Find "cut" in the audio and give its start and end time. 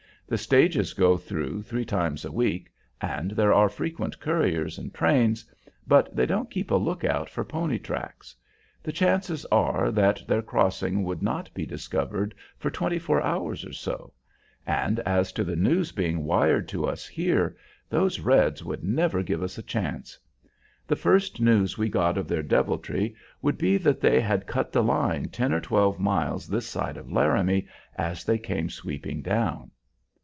24.47-24.71